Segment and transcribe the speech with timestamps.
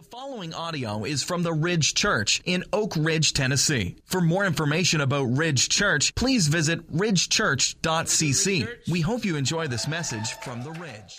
[0.00, 3.96] The following audio is from the Ridge Church in Oak Ridge, Tennessee.
[4.06, 8.68] For more information about Ridge Church, please visit ridgechurch.cc.
[8.90, 11.18] We hope you enjoy this message from the Ridge.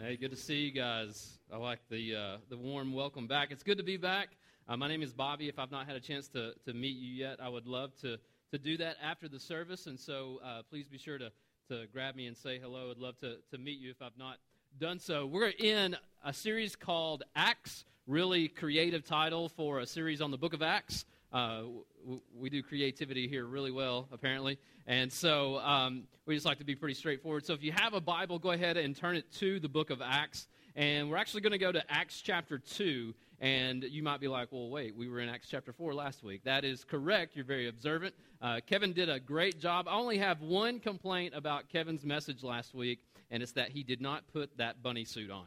[0.00, 1.38] Hey, good to see you guys.
[1.52, 3.52] I like the uh, the warm welcome back.
[3.52, 4.30] It's good to be back.
[4.68, 5.48] Uh, my name is Bobby.
[5.48, 8.18] If I've not had a chance to, to meet you yet, I would love to,
[8.50, 9.86] to do that after the service.
[9.86, 11.30] And so uh, please be sure to,
[11.68, 12.90] to grab me and say hello.
[12.90, 14.38] I'd love to, to meet you if I've not
[14.80, 15.24] done so.
[15.24, 20.54] We're in a series called Acts really creative title for a series on the book
[20.54, 21.04] of Acts.
[21.30, 21.60] Uh,
[22.02, 24.58] w- we do creativity here really well, apparently.
[24.86, 27.44] And so um, we just like to be pretty straightforward.
[27.44, 30.00] So if you have a Bible, go ahead and turn it to the book of
[30.00, 30.48] Acts.
[30.74, 33.14] And we're actually going to go to Acts chapter 2.
[33.40, 36.42] And you might be like, well, wait, we were in Acts chapter 4 last week.
[36.44, 37.36] That is correct.
[37.36, 38.14] You're very observant.
[38.40, 39.86] Uh, Kevin did a great job.
[39.86, 44.00] I only have one complaint about Kevin's message last week, and it's that he did
[44.00, 45.44] not put that bunny suit on.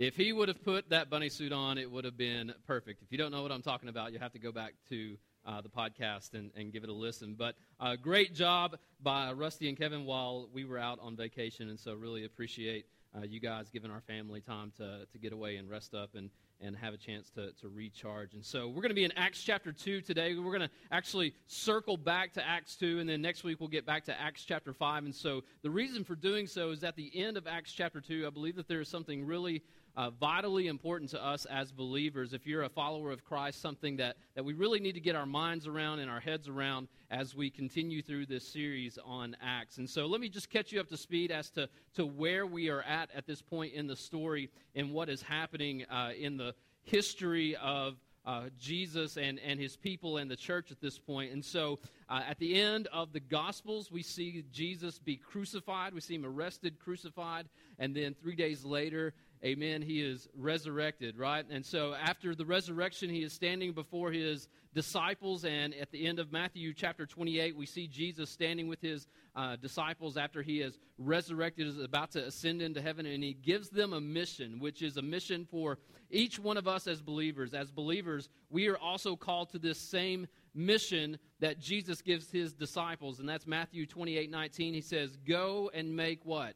[0.00, 3.02] If he would have put that bunny suit on, it would have been perfect.
[3.02, 5.60] If you don't know what I'm talking about, you have to go back to uh,
[5.60, 7.34] the podcast and, and, give it a listen.
[7.38, 11.78] But uh, great job by Rusty and Kevin while we were out on vacation, and
[11.78, 15.68] so really appreciate uh, you guys giving our family time to, to get away and
[15.68, 16.30] rest up and,
[16.62, 18.34] and have a chance to, to recharge.
[18.34, 20.34] And so we're going to be in Acts chapter 2 today.
[20.34, 23.84] We're going to actually circle back to Acts 2, and then next week we'll get
[23.84, 25.04] back to Acts chapter 5.
[25.04, 28.26] And so the reason for doing so is at the end of Acts chapter 2,
[28.26, 29.62] I believe that there is something really
[29.96, 32.32] uh, vitally important to us as believers.
[32.32, 35.26] If you're a follower of Christ, something that, that we really need to get our
[35.26, 39.78] minds around and our heads around as we continue through this series on Acts.
[39.78, 42.68] And so let me just catch you up to speed as to, to where we
[42.68, 46.54] are at at this point in the story and what is happening uh, in the
[46.84, 47.96] history of
[48.26, 51.32] uh, Jesus and, and his people and the church at this point.
[51.32, 55.94] And so uh, at the end of the Gospels, we see Jesus be crucified.
[55.94, 61.44] We see him arrested, crucified, and then three days later, amen, he is resurrected, right?
[61.50, 65.44] And so after the resurrection, he is standing before his disciples.
[65.44, 69.56] And at the end of Matthew chapter 28, we see Jesus standing with his uh,
[69.56, 73.06] disciples after he has resurrected, is about to ascend into heaven.
[73.06, 75.78] And he gives them a mission, which is a mission for
[76.10, 77.54] each one of us as believers.
[77.54, 83.20] As believers, we are also called to this same mission that Jesus gives his disciples.
[83.20, 84.74] And that's Matthew 28 19.
[84.74, 86.54] He says, Go and make what?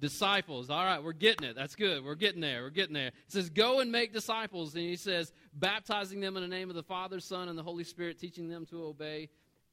[0.00, 0.70] Disciples.
[0.70, 1.54] All right, we're getting it.
[1.54, 2.04] That's good.
[2.04, 2.62] We're getting there.
[2.62, 3.08] We're getting there.
[3.08, 4.74] It says, Go and make disciples.
[4.74, 7.84] And he says, baptizing them in the name of the Father, Son, and the Holy
[7.84, 9.28] Spirit, teaching them to obey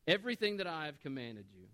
[0.07, 1.67] everything that I have commanded you.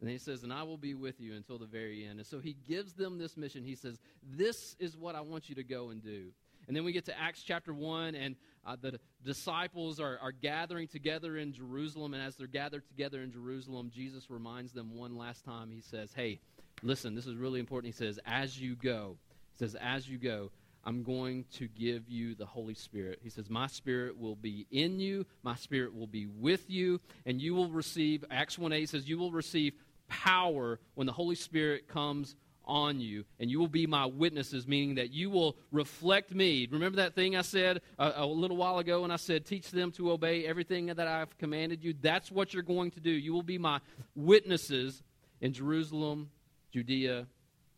[0.00, 2.18] And he says, And I will be with you until the very end.
[2.18, 3.64] And so he gives them this mission.
[3.64, 6.28] He says, This is what I want you to go and do.
[6.66, 10.86] And then we get to Acts chapter 1, and uh, the disciples are, are gathering
[10.86, 12.12] together in Jerusalem.
[12.12, 15.70] And as they're gathered together in Jerusalem, Jesus reminds them one last time.
[15.70, 16.40] He says, Hey,
[16.82, 17.94] listen, this is really important.
[17.94, 19.16] He says, as you go,
[19.52, 20.50] he says, as you go,
[20.84, 23.18] I'm going to give you the Holy Spirit.
[23.22, 27.40] He says, My Spirit will be in you, my Spirit will be with you, and
[27.42, 29.74] you will receive, Acts 1 8 says, You will receive
[30.08, 34.94] power when the Holy Spirit comes on you, and you will be my witnesses, meaning
[34.96, 36.68] that you will reflect me.
[36.70, 39.90] Remember that thing I said a, a, little while ago when I said, Teach them
[39.92, 41.94] to obey everything that I've commanded you?
[42.00, 43.10] That's what you're going to do.
[43.10, 43.80] You will be my
[44.14, 45.02] witnesses
[45.40, 46.30] in Jerusalem,
[46.72, 47.26] Judea,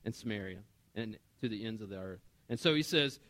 [0.05, 0.61] and Samaria,
[0.95, 2.21] and to the ends of the earth.
[2.49, 3.21] And so he says,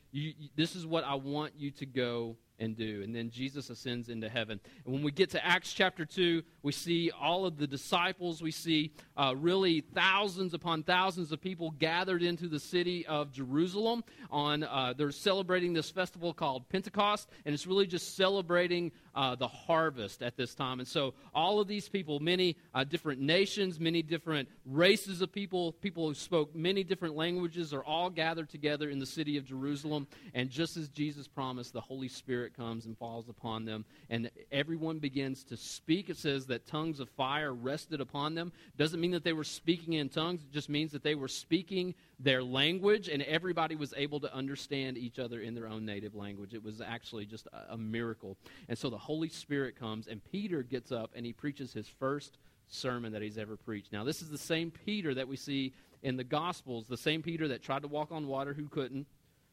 [0.57, 3.03] This is what I want you to go and do.
[3.03, 4.61] And then Jesus ascends into heaven.
[4.85, 8.43] And when we get to Acts chapter 2, we see all of the disciples.
[8.43, 14.05] We see uh, really thousands upon thousands of people gathered into the city of Jerusalem.
[14.31, 19.49] On uh, They're celebrating this festival called Pentecost, and it's really just celebrating uh, the
[19.49, 20.81] harvest at this time.
[20.81, 25.73] And so all of these people, many uh, different nations, many different races of people,
[25.73, 30.07] people who spoke many different languages, are all gathered together in the city of Jerusalem.
[30.35, 34.99] And just as Jesus promised, the Holy Spirit comes and falls upon them, and everyone
[34.99, 36.11] begins to speak.
[36.11, 38.53] It says that tongues of fire rested upon them.
[38.77, 41.95] Doesn't mean that they were speaking in tongues, it just means that they were speaking
[42.19, 46.55] their language, and everybody was able to understand each other in their own native language.
[46.55, 48.37] It was actually just a, a miracle.
[48.69, 52.39] And so the Holy Spirit comes, and Peter gets up and he preaches his first
[52.69, 53.93] sermon that he's ever preached.
[53.93, 55.73] Now, this is the same Peter that we see
[56.03, 59.07] in the Gospels, the same Peter that tried to walk on water who couldn't,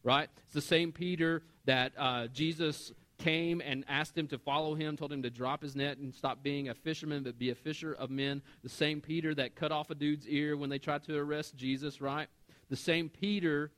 [0.03, 0.29] right?
[0.45, 5.11] It's the same Peter that uh, Jesus came and asked him to follow him, told
[5.11, 8.09] him to drop his net and stop being a fisherman, but be a fisher of
[8.09, 8.41] men.
[8.63, 11.99] The same Peter that cut off a dude's ear when they tried to arrest Jesus,
[12.01, 12.27] right?
[12.69, 13.71] The same Peter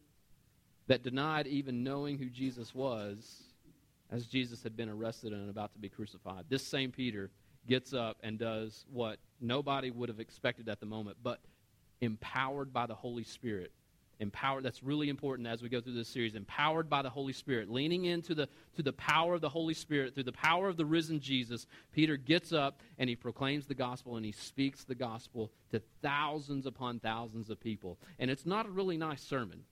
[0.87, 3.43] that denied even knowing who Jesus was
[4.11, 6.45] as Jesus had been arrested and about to be crucified.
[6.49, 7.29] This same Peter
[7.67, 11.39] gets up and does what nobody would have expected at the moment, but
[12.01, 13.71] empowered by the Holy Spirit,
[14.19, 17.69] empowered that's really important as we go through this series empowered by the holy spirit
[17.69, 20.85] leaning into the to the power of the holy spirit through the power of the
[20.85, 25.51] risen jesus peter gets up and he proclaims the gospel and he speaks the gospel
[25.71, 29.63] to thousands upon thousands of people and it's not a really nice sermon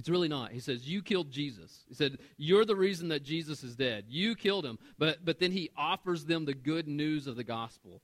[0.00, 0.52] it's really not.
[0.52, 1.84] He says, You killed Jesus.
[1.86, 4.06] He said, You're the reason that Jesus is dead.
[4.08, 4.78] You killed him.
[4.96, 8.00] But, but then he offers them the good news of the gospel.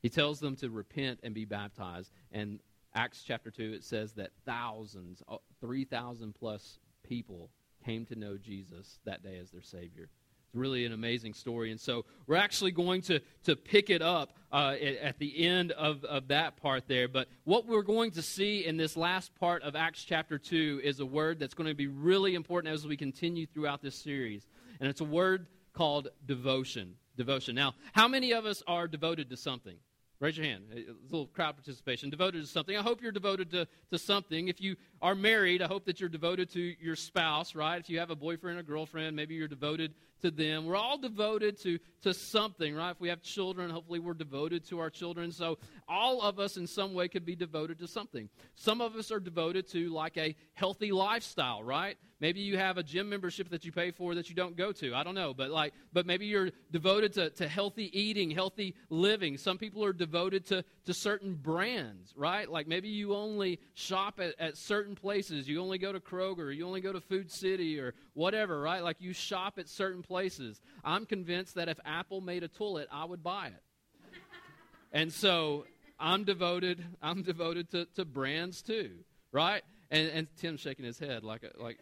[0.00, 2.10] He tells them to repent and be baptized.
[2.32, 2.58] And
[2.94, 7.50] Acts chapter 2, it says that thousands, uh, 3,000 plus people
[7.84, 10.08] came to know Jesus that day as their Savior.
[10.46, 11.70] It's really an amazing story.
[11.70, 16.04] And so we're actually going to, to pick it up uh, at the end of,
[16.04, 17.08] of that part there.
[17.08, 21.00] But what we're going to see in this last part of Acts chapter 2 is
[21.00, 24.46] a word that's going to be really important as we continue throughout this series.
[24.80, 26.94] And it's a word called devotion.
[27.16, 27.54] Devotion.
[27.54, 29.76] Now, how many of us are devoted to something?
[30.22, 30.66] Raise your hand.
[30.72, 32.08] A little crowd participation.
[32.08, 32.76] Devoted to something.
[32.76, 34.46] I hope you're devoted to, to something.
[34.46, 37.80] If you are married, I hope that you're devoted to your spouse, right?
[37.80, 40.66] If you have a boyfriend or girlfriend, maybe you're devoted to them.
[40.66, 42.92] We're all devoted to, to something, right?
[42.92, 45.32] If we have children, hopefully we're devoted to our children.
[45.32, 45.58] So
[45.88, 48.28] all of us in some way could be devoted to something.
[48.54, 51.96] Some of us are devoted to like a healthy lifestyle, right?
[52.22, 54.94] Maybe you have a gym membership that you pay for that you don't go to.
[54.94, 55.34] I don't know.
[55.34, 59.36] But like but maybe you're devoted to, to healthy eating, healthy living.
[59.36, 62.48] Some people are devoted to, to certain brands, right?
[62.48, 65.48] Like maybe you only shop at, at certain places.
[65.48, 68.84] You only go to Kroger, you only go to Food City or whatever, right?
[68.84, 70.60] Like you shop at certain places.
[70.84, 74.12] I'm convinced that if Apple made a toilet, I would buy it.
[74.92, 75.66] and so
[75.98, 78.92] I'm devoted, I'm devoted to, to brands too,
[79.32, 79.64] right?
[79.90, 81.78] And, and Tim's shaking his head like, like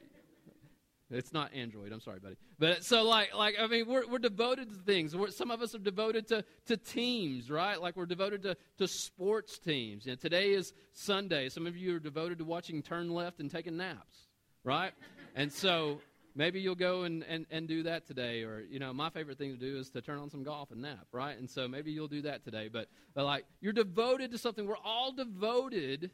[1.11, 1.93] it's not Android.
[1.93, 2.37] I'm sorry, buddy.
[2.59, 5.17] But so, like, like I mean, we're, we're devoted to things.
[5.17, 7.81] We're, some of us are devoted to, to teams, right?
[7.81, 10.07] Like we're devoted to, to sports teams.
[10.07, 11.49] And today is Sunday.
[11.49, 14.29] Some of you are devoted to watching Turn Left and taking naps,
[14.63, 14.93] right?
[15.35, 16.01] and so
[16.37, 18.43] maybe you'll go and, and, and do that today.
[18.43, 20.81] Or, you know, my favorite thing to do is to turn on some golf and
[20.81, 21.37] nap, right?
[21.37, 22.69] And so maybe you'll do that today.
[22.73, 24.65] But, but like, you're devoted to something.
[24.65, 26.11] We're all devoted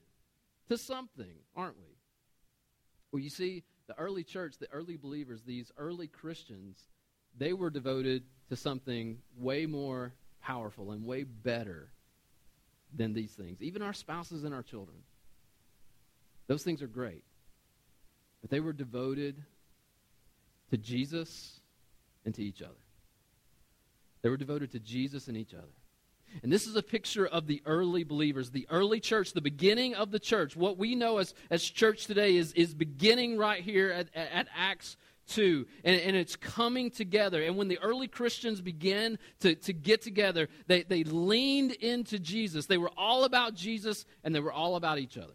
[0.70, 1.96] to something, aren't we?
[3.12, 6.79] Well, you see, the early church, the early believers, these early Christians,
[7.38, 10.12] they were devoted to something way more
[10.43, 11.91] powerful and way better
[12.94, 13.61] than these things.
[13.61, 14.99] Even our spouses and our children.
[16.47, 17.25] Those things are great.
[18.41, 19.43] But they were devoted
[20.71, 21.61] to Jesus
[22.25, 22.75] and to each other.
[24.23, 25.67] They were devoted to Jesus and each other.
[26.43, 30.11] And this is a picture of the early believers, the early church, the beginning of
[30.11, 30.56] the church.
[30.56, 34.49] What we know as, as church today is, is beginning right here at, at, at
[34.56, 34.97] Acts
[35.29, 35.67] 2.
[35.85, 37.43] And, and it's coming together.
[37.43, 42.67] And when the early Christians began to, to get together, they, they leaned into Jesus.
[42.67, 45.35] They were all about Jesus and they were all about each other.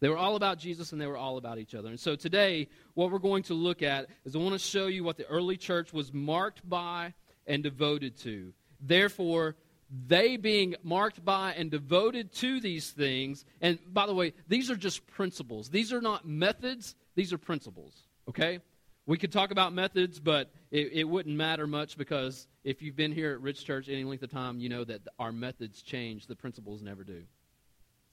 [0.00, 1.90] They were all about Jesus and they were all about each other.
[1.90, 5.04] And so today, what we're going to look at is I want to show you
[5.04, 7.12] what the early church was marked by
[7.46, 8.54] and devoted to.
[8.80, 9.56] Therefore,
[9.90, 14.76] they being marked by and devoted to these things, and by the way, these are
[14.76, 15.68] just principles.
[15.68, 17.94] These are not methods, these are principles,
[18.28, 18.60] okay?
[19.06, 23.10] We could talk about methods, but it, it, wouldn't matter much because if you've been
[23.10, 26.36] here at Ridge Church any length of time, you know that our methods change, the
[26.36, 27.22] principles never do.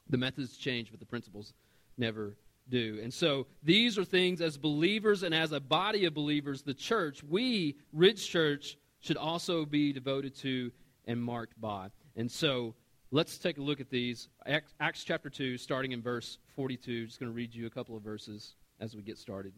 [0.09, 1.53] The methods change, but the principles
[1.97, 2.35] never
[2.69, 2.99] do.
[3.03, 7.23] And so these are things as believers and as a body of believers, the church,
[7.23, 10.71] we, Ridge Church, should also be devoted to
[11.07, 11.89] and marked by.
[12.15, 12.75] And so
[13.11, 14.27] let's take a look at these.
[14.45, 17.07] Acts chapter 2, starting in verse 42.
[17.07, 19.53] Just going to read you a couple of verses as we get started.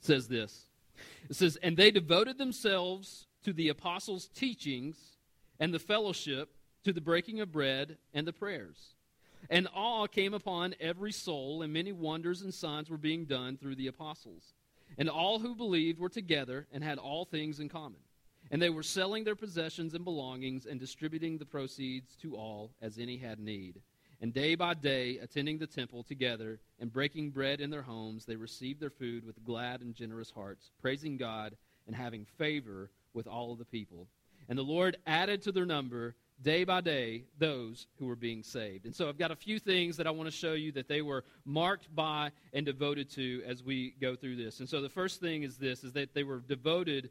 [0.00, 0.66] It says this
[1.28, 4.96] It says, And they devoted themselves to the apostles' teachings
[5.60, 6.50] and the fellowship,
[6.84, 8.94] to the breaking of bread and the prayers.
[9.50, 13.76] And awe came upon every soul, and many wonders and signs were being done through
[13.76, 14.54] the apostles.
[14.96, 18.00] And all who believed were together and had all things in common.
[18.50, 22.98] And they were selling their possessions and belongings and distributing the proceeds to all as
[22.98, 23.80] any had need.
[24.20, 28.36] And day by day, attending the temple together and breaking bread in their homes, they
[28.36, 33.52] received their food with glad and generous hearts, praising God and having favor with all
[33.52, 34.08] of the people.
[34.48, 38.86] And the Lord added to their number day by day those who were being saved.
[38.86, 41.02] And so I've got a few things that I want to show you that they
[41.02, 44.60] were marked by and devoted to as we go through this.
[44.60, 47.10] And so the first thing is this is that they were devoted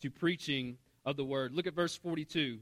[0.00, 1.54] to preaching of the word.
[1.54, 2.58] Look at verse 42.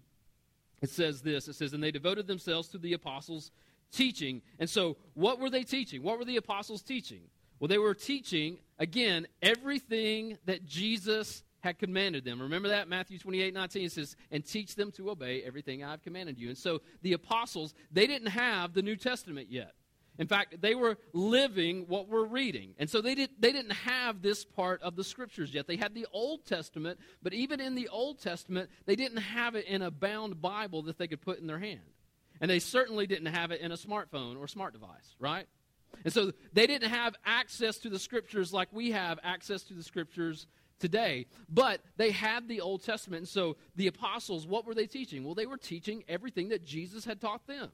[0.83, 3.51] It says this it says, And they devoted themselves to the apostles'
[3.91, 4.43] teaching.
[4.59, 6.03] And so, what were they teaching?
[6.03, 7.23] What were the apostles teaching?
[7.59, 12.43] Well, they were teaching, again, everything that Jesus had commanded them.
[12.43, 12.89] Remember that?
[12.89, 16.49] Matthew 28 19 says, And teach them to obey everything I've commanded you.
[16.49, 19.73] And so, the apostles, they didn't have the New Testament yet.
[20.19, 22.75] In fact, they were living what we're reading.
[22.79, 25.67] And so they, did, they didn't have this part of the scriptures yet.
[25.67, 29.67] They had the Old Testament, but even in the Old Testament, they didn't have it
[29.67, 31.81] in a bound Bible that they could put in their hand.
[32.41, 35.47] And they certainly didn't have it in a smartphone or smart device, right?
[36.05, 39.83] And so they didn't have access to the scriptures like we have access to the
[39.83, 40.47] scriptures
[40.79, 41.27] today.
[41.49, 43.21] But they had the Old Testament.
[43.21, 45.25] And so the apostles, what were they teaching?
[45.25, 47.71] Well, they were teaching everything that Jesus had taught them.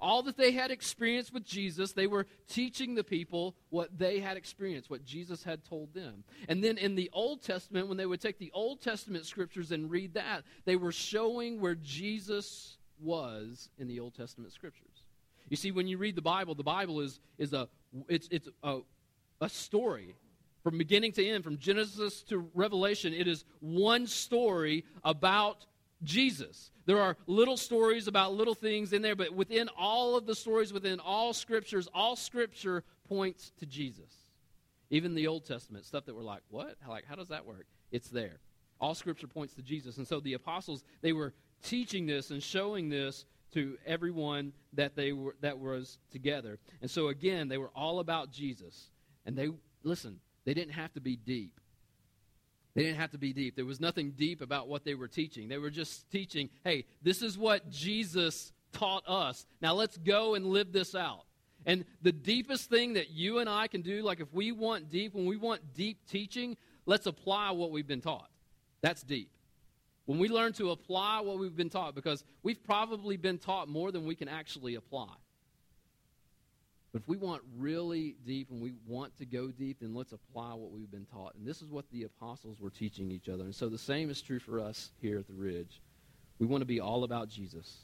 [0.00, 4.36] All that they had experienced with Jesus, they were teaching the people what they had
[4.36, 6.24] experienced, what Jesus had told them.
[6.48, 9.90] And then in the Old Testament, when they would take the Old Testament scriptures and
[9.90, 15.04] read that, they were showing where Jesus was in the Old Testament scriptures.
[15.48, 17.68] You see, when you read the Bible, the Bible is, is a,
[18.08, 18.78] it's, it's a,
[19.40, 20.14] a story
[20.62, 23.12] from beginning to end, from Genesis to Revelation.
[23.12, 25.66] It is one story about
[26.02, 26.70] Jesus.
[26.84, 30.72] There are little stories about little things in there, but within all of the stories,
[30.72, 34.12] within all scriptures, all scripture points to Jesus.
[34.90, 36.76] Even the Old Testament, stuff that we're like, what?
[36.88, 37.66] Like, how does that work?
[37.92, 38.40] It's there.
[38.80, 39.96] All scripture points to Jesus.
[39.96, 41.32] And so the apostles, they were
[41.62, 46.58] teaching this and showing this to everyone that they were that was together.
[46.80, 48.90] And so again, they were all about Jesus.
[49.24, 49.50] And they
[49.82, 51.60] listen, they didn't have to be deep.
[52.74, 53.54] They didn't have to be deep.
[53.54, 55.48] There was nothing deep about what they were teaching.
[55.48, 59.46] They were just teaching, hey, this is what Jesus taught us.
[59.60, 61.24] Now let's go and live this out.
[61.66, 65.14] And the deepest thing that you and I can do, like if we want deep,
[65.14, 68.30] when we want deep teaching, let's apply what we've been taught.
[68.80, 69.30] That's deep.
[70.06, 73.92] When we learn to apply what we've been taught, because we've probably been taught more
[73.92, 75.12] than we can actually apply.
[76.92, 80.52] But if we want really deep and we want to go deep, then let's apply
[80.54, 81.34] what we've been taught.
[81.34, 83.44] And this is what the apostles were teaching each other.
[83.44, 85.80] And so the same is true for us here at the Ridge.
[86.38, 87.78] We want to be all about Jesus.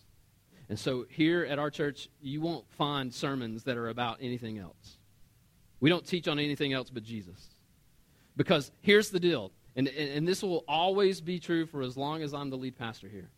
[0.68, 4.98] And so here at our church, you won't find sermons that are about anything else.
[5.80, 7.54] We don't teach on anything else but Jesus.
[8.36, 12.34] Because here's the deal, and, and this will always be true for as long as
[12.34, 13.30] I'm the lead pastor here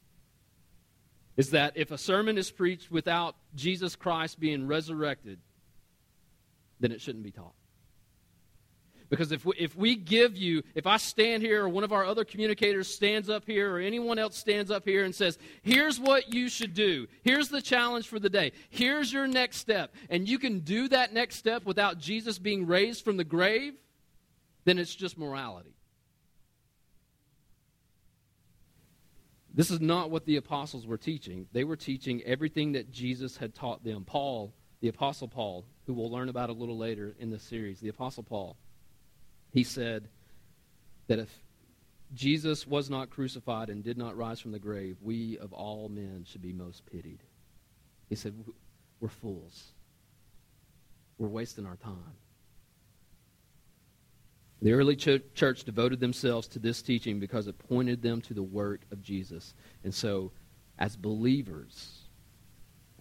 [1.37, 5.39] is that if a sermon is preached without Jesus Christ being resurrected,
[6.80, 7.54] then it shouldn't be taught.
[9.10, 12.04] Because if we, if we give you, if I stand here or one of our
[12.04, 16.32] other communicators stands up here or anyone else stands up here and says, here's what
[16.32, 20.38] you should do, here's the challenge for the day, here's your next step, and you
[20.38, 23.75] can do that next step without Jesus being raised from the grave,
[24.64, 25.75] then it's just morality.
[29.52, 31.49] This is not what the apostles were teaching.
[31.52, 34.04] They were teaching everything that Jesus had taught them.
[34.04, 37.88] Paul, the apostle Paul, who we'll learn about a little later in this series, the
[37.88, 38.56] Apostle Paul,
[39.52, 40.08] he said
[41.08, 41.42] that if
[42.14, 46.25] Jesus was not crucified and did not rise from the grave, we of all men
[46.26, 47.20] should be most pitied.
[48.08, 48.34] He said,
[49.00, 49.72] We're fools.
[51.18, 52.16] We're wasting our time.
[54.62, 58.80] The early church devoted themselves to this teaching because it pointed them to the work
[58.90, 59.54] of Jesus.
[59.84, 60.32] And so,
[60.78, 62.00] as believers,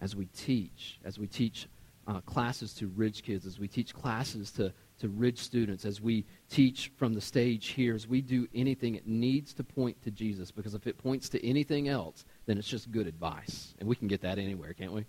[0.00, 1.68] as we teach, as we teach
[2.06, 6.24] uh, classes to Ridge kids, as we teach classes to, to Ridge students, as we
[6.48, 10.50] teach from the stage here, as we do anything, it needs to point to Jesus
[10.50, 13.74] because if it points to anything else, then it's just good advice.
[13.78, 15.04] And we can get that anywhere, can't we?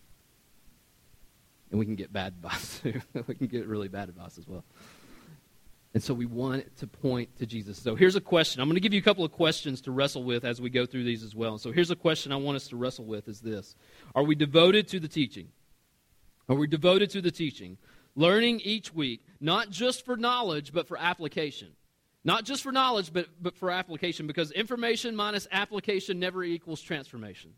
[1.72, 3.02] And we can get bad advice too.
[3.28, 4.64] we can get really bad advice as well.
[5.94, 7.78] And so we want to point to Jesus.
[7.78, 8.62] So here's a question.
[8.62, 10.86] I'm going to give you a couple of questions to wrestle with as we go
[10.86, 11.58] through these as well.
[11.58, 13.76] So here's a question I want us to wrestle with is this.
[14.16, 15.50] Are we devoted to the teaching?
[16.48, 17.78] Are we devoted to the teaching?
[18.16, 21.70] Learning each week, not just for knowledge, but for application.
[22.24, 27.54] Not just for knowledge, but, but for application, because information minus application never equals transformation.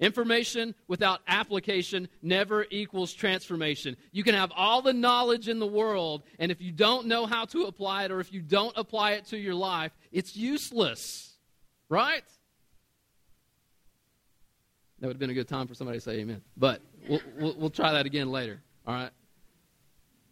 [0.00, 3.98] Information without application never equals transformation.
[4.12, 7.44] You can have all the knowledge in the world, and if you don't know how
[7.46, 11.36] to apply it or if you don't apply it to your life, it's useless.
[11.90, 12.24] Right?
[15.00, 16.40] That would have been a good time for somebody to say amen.
[16.56, 18.62] But we'll, we'll, we'll try that again later.
[18.86, 19.10] All right?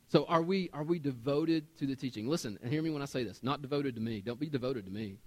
[0.08, 2.26] So are we are we devoted to the teaching?
[2.26, 3.42] Listen, and hear me when I say this.
[3.42, 4.22] Not devoted to me.
[4.22, 5.18] Don't be devoted to me.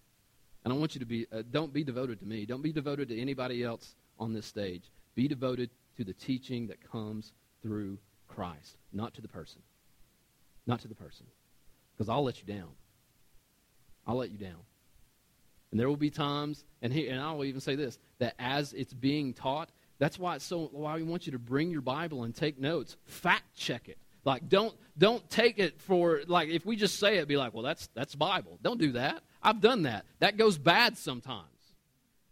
[0.63, 2.47] And I want you to be uh, don't be devoted to me.
[2.47, 4.83] Don't be devoted to anybody else on this stage.
[5.15, 7.97] Be devoted to the teaching that comes through
[8.29, 9.61] Christ, not to the person.
[10.65, 11.25] Not to the person.
[11.93, 12.69] Because I'll let you down.
[14.07, 14.61] I'll let you down.
[15.71, 18.93] And there will be times, and, he, and I'll even say this, that as it's
[18.93, 22.33] being taught, that's why it's so why we want you to bring your Bible and
[22.33, 22.97] take notes.
[23.05, 23.99] Fact check it.
[24.25, 27.61] Like don't don't take it for like if we just say it, be like, well,
[27.63, 28.57] that's that's Bible.
[28.63, 29.21] Don't do that.
[29.43, 30.05] I've done that.
[30.19, 31.50] That goes bad sometimes.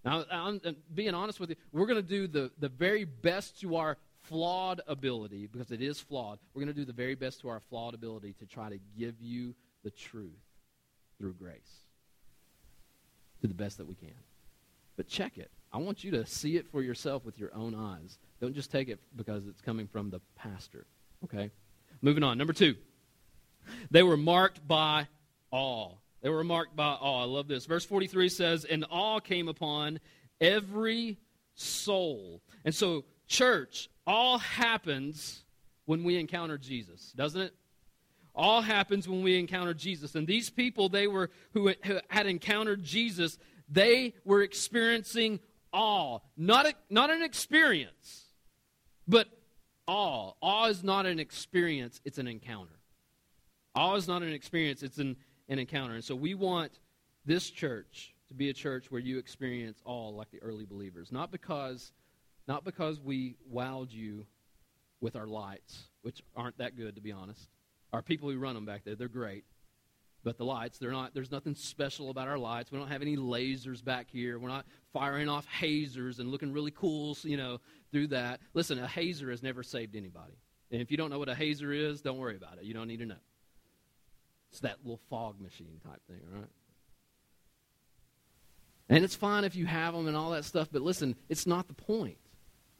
[0.06, 1.56] Now, I'm, I'm being honest with you.
[1.72, 6.00] We're going to do the, the very best to our flawed ability, because it is
[6.00, 8.77] flawed, we're going to do the very best to our flawed ability to try to
[8.98, 10.29] give you the truth
[11.18, 11.79] through grace
[13.41, 14.13] to the best that we can.
[14.98, 15.50] But check it.
[15.72, 18.18] I want you to see it for yourself with your own eyes.
[18.41, 20.86] Don't just take it because it's coming from the pastor.
[21.24, 21.51] Okay?
[22.01, 22.38] Moving on.
[22.38, 22.75] Number two.
[23.91, 25.08] They were marked by
[25.51, 25.91] awe.
[26.21, 27.21] They were marked by awe.
[27.21, 27.65] I love this.
[27.65, 29.99] Verse 43 says, And awe came upon
[30.41, 31.17] every
[31.55, 32.41] soul.
[32.65, 35.43] And so, church, all happens
[35.85, 37.53] when we encounter Jesus, doesn't it?
[38.35, 40.15] All happens when we encounter Jesus.
[40.15, 41.73] And these people, they were who
[42.09, 45.39] had encountered Jesus, they were experiencing
[45.73, 46.19] awe.
[46.38, 48.25] Not, a, not an experience,
[49.07, 49.27] but
[49.88, 50.33] awe.
[50.41, 52.79] Awe is not an experience, it's an encounter.
[53.75, 55.15] Awe is not an experience, it's an,
[55.50, 55.96] an encounter.
[55.96, 56.72] And so we want
[57.25, 61.12] this church to be a church where you experience all like the early believers.
[61.12, 61.91] Not because,
[62.48, 64.25] not because we wowed you
[65.01, 67.50] with our lights, which aren't that good, to be honest.
[67.91, 69.44] Our people who run them back there, they're great.
[70.24, 72.72] But the lights, they're not, there's nothing special about our lights.
[72.72, 74.38] We don't have any lasers back here.
[74.38, 77.60] We're not firing off hazers and looking really cool, you know,
[77.91, 78.41] through that.
[78.53, 80.34] Listen, a hazer has never saved anybody.
[80.72, 82.65] And if you don't know what a hazer is, don't worry about it.
[82.65, 83.15] You don't need to know.
[84.51, 86.50] It's that little fog machine type thing, right?
[88.89, 91.68] And it's fine if you have them and all that stuff, but listen, it's not
[91.68, 92.18] the point.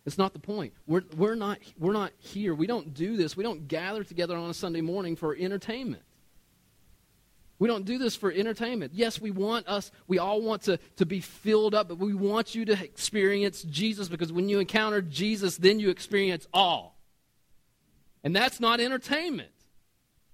[0.06, 0.74] It's not the point.
[0.88, 2.56] We're, we're, not, we're not here.
[2.56, 3.38] We don't do this.
[3.38, 6.02] We don't gather together on a Sunday morning for entertainment.
[7.60, 8.94] We don't do this for entertainment.
[8.96, 12.56] Yes, we want us, we all want to, to be filled up, but we want
[12.56, 16.98] you to experience Jesus because when you encounter Jesus, then you experience all.
[18.24, 19.52] And that's not entertainment.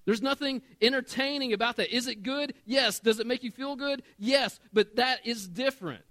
[0.05, 1.93] There's nothing entertaining about that.
[1.93, 2.53] Is it good?
[2.65, 3.00] Yes.
[3.00, 4.03] Does it make you feel good?
[4.17, 4.59] Yes.
[4.71, 6.03] But that is different.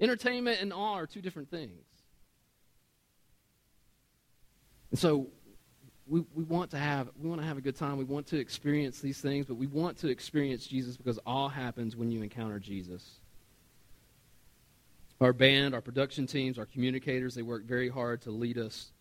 [0.00, 1.84] Entertainment and awe are two different things.
[4.90, 5.28] And so
[6.08, 7.96] we, we want to have we want to have a good time.
[7.96, 11.94] We want to experience these things, but we want to experience Jesus because all happens
[11.94, 13.20] when you encounter Jesus.
[15.20, 18.92] Our band, our production teams, our communicators, they work very hard to lead us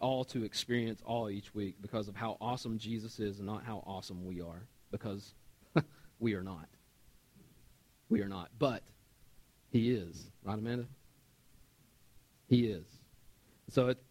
[0.00, 3.82] all to experience all each week because of how awesome Jesus is and not how
[3.86, 4.66] awesome we are.
[4.90, 5.34] Because
[6.18, 6.68] we are not.
[8.08, 8.50] We are not.
[8.58, 8.82] But
[9.70, 10.30] He is.
[10.42, 10.86] Right, Amanda?
[12.48, 12.86] He is.
[13.68, 14.02] So it,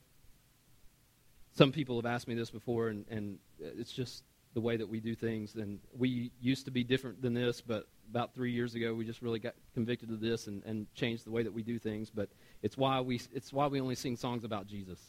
[1.54, 4.24] some people have asked me this before, and, and it's just
[4.54, 5.56] the way that we do things.
[5.56, 9.22] And we used to be different than this, but about three years ago, we just
[9.22, 12.10] really got convicted of this and, and changed the way that we do things.
[12.10, 12.30] But
[12.64, 15.00] it's why we it's why we only sing songs about Jesus.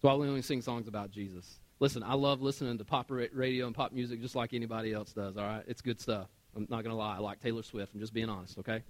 [0.00, 1.60] Why we only sing songs about Jesus.
[1.78, 5.36] Listen, I love listening to pop radio and pop music just like anybody else does.
[5.36, 6.28] All right, it's good stuff.
[6.56, 7.16] I'm not gonna lie.
[7.16, 7.94] I like Taylor Swift.
[7.94, 8.58] I'm just being honest.
[8.58, 8.82] Okay,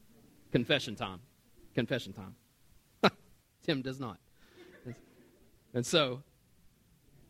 [0.53, 1.21] confession time.
[1.75, 2.35] Confession time.
[3.63, 4.19] Tim does not.
[5.73, 6.23] And so,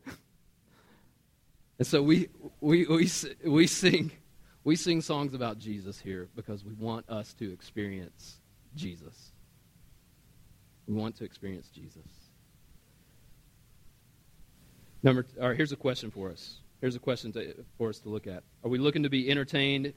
[1.77, 3.07] and so we, we, we,
[3.45, 4.11] we, sing,
[4.63, 8.39] we sing songs about Jesus here because we want us to experience
[8.75, 9.31] Jesus.
[10.87, 12.20] We want to experience Jesus.
[15.03, 16.59] Number, all right, here's a question for us.
[16.79, 18.43] Here's a question to, for us to look at.
[18.63, 19.93] Are we looking to be entertained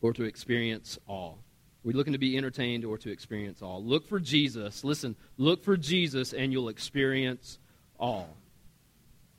[0.00, 1.32] or to experience awe?
[1.32, 3.82] Are we looking to be entertained or to experience all?
[3.82, 4.84] Look for Jesus.
[4.84, 7.58] Listen, look for Jesus and you'll experience
[7.98, 8.36] all.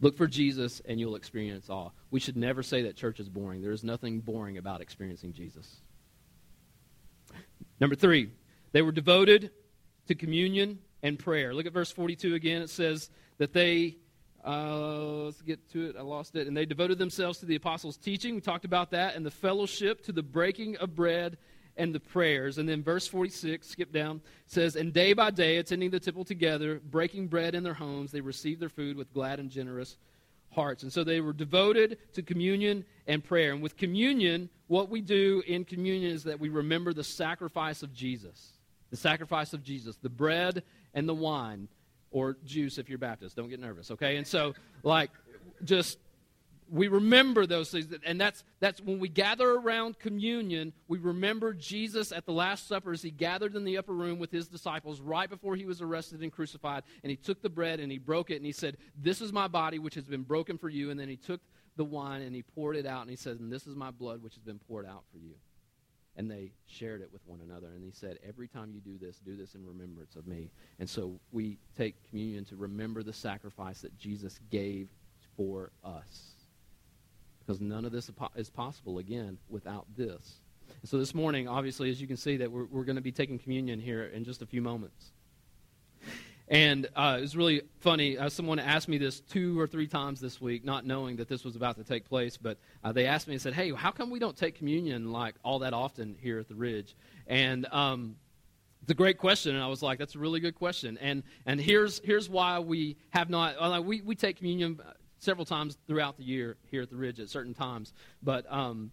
[0.01, 1.93] Look for Jesus and you'll experience all.
[2.09, 3.61] We should never say that church is boring.
[3.61, 5.81] There is nothing boring about experiencing Jesus.
[7.79, 8.31] Number three,
[8.71, 9.51] they were devoted
[10.07, 11.53] to communion and prayer.
[11.53, 12.63] Look at verse 42 again.
[12.63, 13.97] It says that they,
[14.45, 15.95] uh, let's get to it.
[15.97, 16.47] I lost it.
[16.47, 18.35] And they devoted themselves to the apostles' teaching.
[18.35, 19.15] We talked about that.
[19.15, 21.37] And the fellowship, to the breaking of bread
[21.77, 22.57] and the prayers.
[22.57, 26.79] And then verse 46, skip down, says, And day by day, attending the temple together,
[26.79, 29.97] breaking bread in their homes, they received their food with glad and generous
[30.51, 30.83] hearts.
[30.83, 33.53] And so they were devoted to communion and prayer.
[33.53, 37.93] And with communion, what we do in communion is that we remember the sacrifice of
[37.93, 38.53] Jesus.
[38.89, 41.69] The sacrifice of Jesus, the bread and the wine,
[42.11, 43.35] or juice if you're Baptist.
[43.35, 44.17] Don't get nervous, okay?
[44.17, 45.11] And so, like,
[45.63, 45.97] just
[46.71, 52.13] we remember those things and that's that's when we gather around communion we remember jesus
[52.13, 55.29] at the last supper as he gathered in the upper room with his disciples right
[55.29, 58.37] before he was arrested and crucified and he took the bread and he broke it
[58.37, 61.09] and he said this is my body which has been broken for you and then
[61.09, 61.41] he took
[61.75, 64.23] the wine and he poured it out and he said and this is my blood
[64.23, 65.33] which has been poured out for you
[66.15, 69.17] and they shared it with one another and he said every time you do this
[69.25, 73.81] do this in remembrance of me and so we take communion to remember the sacrifice
[73.81, 74.89] that jesus gave
[75.37, 76.31] for us
[77.51, 80.39] because none of this is possible, again, without this.
[80.85, 83.37] so this morning, obviously, as you can see, that we're, we're going to be taking
[83.37, 85.11] communion here in just a few moments.
[86.51, 88.17] And uh, it was really funny.
[88.17, 91.45] Uh, someone asked me this two or three times this week, not knowing that this
[91.45, 92.35] was about to take place.
[92.35, 95.35] But uh, they asked me and said, "Hey, how come we don't take communion like
[95.43, 96.93] all that often here at the Ridge?"
[97.25, 98.17] And um,
[98.81, 101.57] it's a great question, and I was like, "That's a really good question." And and
[101.57, 103.85] here's here's why we have not.
[103.85, 104.77] We we take communion
[105.19, 108.91] several times throughout the year here at the Ridge at certain times, but um,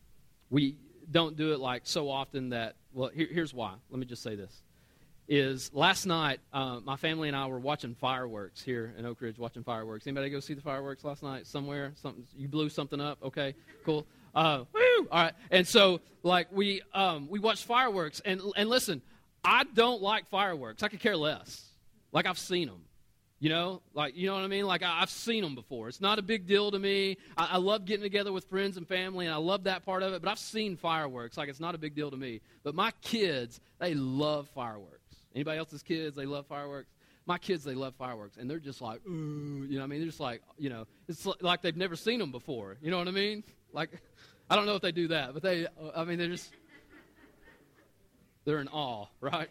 [0.48, 0.76] we
[1.10, 2.76] don't do it like so often that.
[2.92, 3.74] Well, here, here's why.
[3.90, 4.62] Let me just say this
[5.28, 9.38] is last night uh, my family and I were watching fireworks here in Oak Ridge.
[9.38, 10.06] Watching fireworks.
[10.06, 11.92] Anybody go see the fireworks last night somewhere?
[11.96, 13.18] Something you blew something up?
[13.22, 14.06] Okay, cool.
[14.34, 15.08] Uh, woo!
[15.10, 15.34] All right.
[15.50, 19.02] And so like we um, we watched fireworks and and listen,
[19.44, 20.82] I don't like fireworks.
[20.82, 21.64] I could care less.
[22.12, 22.82] Like I've seen them.
[23.40, 24.66] You know, like you know what I mean.
[24.66, 25.88] Like I, have seen them before.
[25.88, 27.18] It's not a big deal to me.
[27.36, 30.12] I, I, love getting together with friends and family, and I love that part of
[30.12, 30.20] it.
[30.20, 31.36] But I've seen fireworks.
[31.36, 32.40] Like it's not a big deal to me.
[32.64, 35.07] But my kids, they love fireworks.
[35.34, 36.90] Anybody else's kids, they love fireworks.
[37.26, 39.84] My kids, they love fireworks, and they're just like, ooh, you know.
[39.84, 42.78] I mean, they're just like, you know, it's like they've never seen them before.
[42.80, 43.44] You know what I mean?
[43.72, 43.90] Like,
[44.48, 46.50] I don't know if they do that, but they, uh, I mean, they're just,
[48.46, 49.50] they're in awe, right?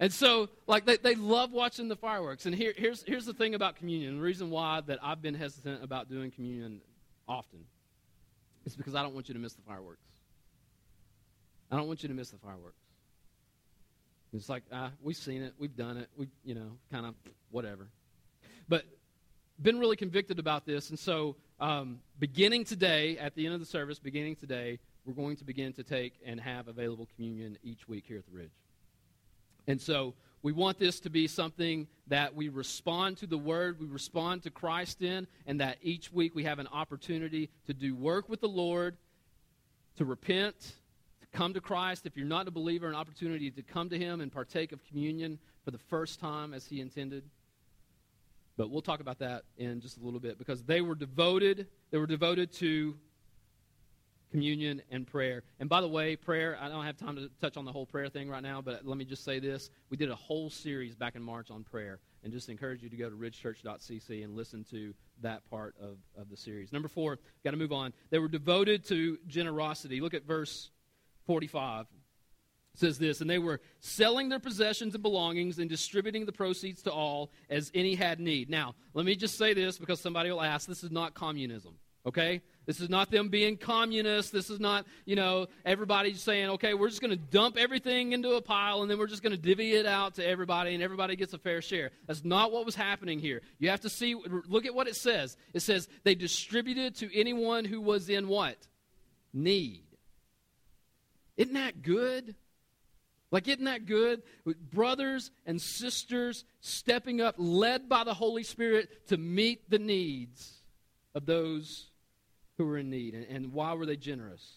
[0.00, 2.46] And so, like, they, they love watching the fireworks.
[2.46, 4.16] And here, here's, here's the thing about communion.
[4.16, 6.80] The reason why that I've been hesitant about doing communion
[7.28, 7.64] often
[8.64, 10.06] is because I don't want you to miss the fireworks.
[11.70, 12.80] I don't want you to miss the fireworks.
[14.32, 17.14] It's like, ah, we've seen it, we've done it, we, you know, kind of
[17.50, 17.88] whatever.
[18.68, 18.84] But
[19.60, 23.66] been really convicted about this, and so um, beginning today, at the end of the
[23.66, 28.04] service, beginning today, we're going to begin to take and have available communion each week
[28.06, 28.50] here at the Ridge.
[29.66, 33.86] And so we want this to be something that we respond to the Word, we
[33.86, 38.28] respond to Christ in, and that each week we have an opportunity to do work
[38.28, 38.96] with the Lord,
[39.96, 40.74] to repent,
[41.32, 44.32] come to Christ, if you're not a believer, an opportunity to come to Him and
[44.32, 47.24] partake of communion for the first time as He intended.
[48.56, 51.68] But we'll talk about that in just a little bit because they were devoted.
[51.90, 52.96] They were devoted to
[54.30, 55.42] communion and prayer.
[55.60, 58.08] And by the way, prayer, I don't have time to touch on the whole prayer
[58.08, 59.70] thing right now, but let me just say this.
[59.90, 62.96] We did a whole series back in March on prayer, and just encourage you to
[62.96, 66.72] go to ridgechurch.cc and listen to that part of, of the series.
[66.72, 67.92] Number four, got to move on.
[68.10, 70.00] They were devoted to generosity.
[70.00, 70.70] Look at verse
[71.28, 71.84] 45
[72.72, 76.90] says this and they were selling their possessions and belongings and distributing the proceeds to
[76.90, 78.48] all as any had need.
[78.48, 81.74] Now let me just say this because somebody will ask this is not communism
[82.06, 82.40] okay?
[82.64, 84.30] This is not them being communists.
[84.30, 88.30] This is not you know everybody saying okay we're just going to dump everything into
[88.30, 91.14] a pile and then we're just going to divvy it out to everybody and everybody
[91.14, 91.90] gets a fair share.
[92.06, 93.42] That's not what was happening here.
[93.58, 95.36] You have to see look at what it says.
[95.52, 98.56] It says they distributed to anyone who was in what?
[99.34, 99.87] Need
[101.38, 102.34] isn't that good?
[103.30, 104.22] Like, isn't that good?
[104.44, 110.58] With Brothers and sisters stepping up, led by the Holy Spirit to meet the needs
[111.14, 111.86] of those
[112.56, 113.14] who were in need.
[113.14, 114.56] And, and why were they generous?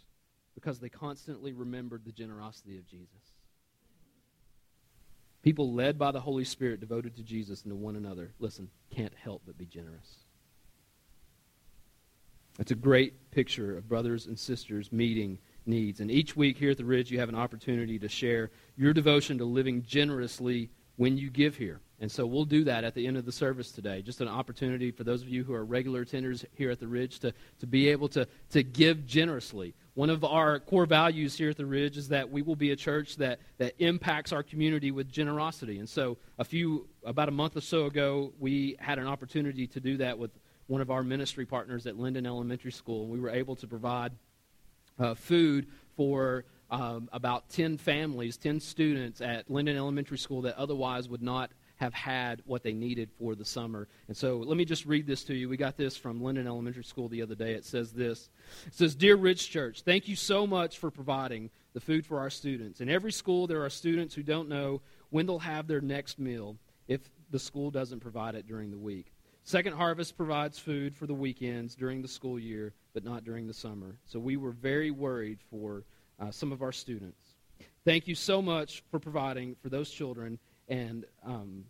[0.55, 3.07] Because they constantly remembered the generosity of Jesus.
[5.43, 9.13] People led by the Holy Spirit, devoted to Jesus and to one another, listen, can't
[9.15, 10.17] help but be generous.
[12.57, 15.99] That's a great picture of brothers and sisters meeting needs.
[15.99, 19.37] And each week here at the Ridge, you have an opportunity to share your devotion
[19.37, 21.79] to living generously when you give here.
[21.99, 24.01] And so we'll do that at the end of the service today.
[24.01, 27.19] Just an opportunity for those of you who are regular attenders here at the Ridge
[27.19, 29.75] to, to be able to, to give generously.
[29.93, 32.75] One of our core values here at the Ridge is that we will be a
[32.75, 35.77] church that, that impacts our community with generosity.
[35.77, 39.79] And so a few, about a month or so ago, we had an opportunity to
[39.79, 40.31] do that with
[40.65, 43.07] one of our ministry partners at Linden Elementary School.
[43.07, 44.11] We were able to provide
[45.01, 51.09] uh, food for um, about 10 families, 10 students at Linden Elementary School that otherwise
[51.09, 53.87] would not have had what they needed for the summer.
[54.07, 55.49] And so let me just read this to you.
[55.49, 57.53] We got this from Linden Elementary School the other day.
[57.53, 58.29] It says this
[58.67, 62.29] It says, Dear Ridge Church, thank you so much for providing the food for our
[62.29, 62.81] students.
[62.81, 66.57] In every school, there are students who don't know when they'll have their next meal
[66.87, 69.11] if the school doesn't provide it during the week.
[69.43, 73.53] Second Harvest provides food for the weekends during the school year, but not during the
[73.53, 73.97] summer.
[74.05, 75.83] So we were very worried for
[76.19, 77.21] uh, some of our students.
[77.83, 81.65] Thank you so much for providing for those children and um,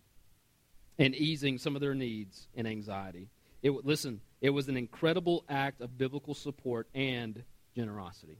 [0.99, 3.29] and easing some of their needs and anxiety.
[3.63, 7.41] It, listen, it was an incredible act of biblical support and
[7.75, 8.37] generosity.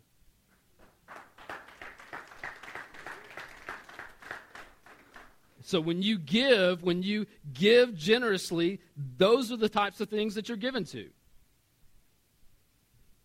[5.63, 8.79] So when you give, when you give generously,
[9.17, 11.09] those are the types of things that you're given to.